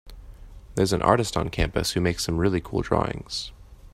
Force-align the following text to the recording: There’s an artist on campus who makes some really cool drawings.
There’s 0.73 0.93
an 0.93 1.03
artist 1.03 1.37
on 1.37 1.49
campus 1.49 1.91
who 1.91 2.01
makes 2.01 2.23
some 2.25 2.37
really 2.39 2.59
cool 2.59 2.81
drawings. 2.81 3.51